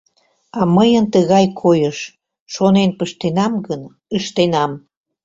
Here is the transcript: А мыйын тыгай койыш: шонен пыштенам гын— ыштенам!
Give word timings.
А 0.59 0.61
мыйын 0.75 1.05
тыгай 1.13 1.45
койыш: 1.61 1.97
шонен 2.53 2.89
пыштенам 2.97 3.53
гын— 3.67 3.81
ыштенам! 4.17 4.71